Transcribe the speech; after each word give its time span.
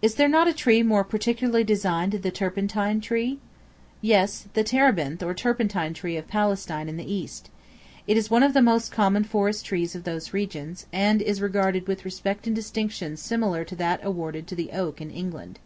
Is 0.00 0.14
there 0.14 0.30
not 0.30 0.48
a 0.48 0.54
tree 0.54 0.82
more 0.82 1.04
particularly 1.04 1.62
designated 1.62 2.22
the 2.22 2.30
Turpentine 2.30 3.02
Tree? 3.02 3.38
Yes, 4.00 4.48
the 4.54 4.64
Terebinth 4.64 5.22
or 5.22 5.34
Turpentine 5.34 5.92
Tree 5.92 6.16
of 6.16 6.26
Palestine 6.26 6.88
and 6.88 6.98
the 6.98 7.12
East. 7.12 7.50
It 8.06 8.16
is 8.16 8.30
one 8.30 8.42
of 8.42 8.54
the 8.54 8.62
most 8.62 8.90
common 8.90 9.24
forest 9.24 9.66
trees 9.66 9.94
of 9.94 10.04
those 10.04 10.32
regions, 10.32 10.86
and 10.90 11.20
is 11.20 11.42
regarded 11.42 11.86
with 11.86 12.06
respect 12.06 12.46
and 12.46 12.56
distinction 12.56 13.18
similar 13.18 13.62
to 13.66 13.76
that 13.76 14.00
awarded 14.02 14.46
to 14.46 14.54
the 14.54 14.70
oak 14.72 15.02
in 15.02 15.10
England. 15.10 15.58